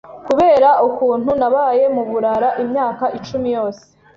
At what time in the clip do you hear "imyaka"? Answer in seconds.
2.63-3.05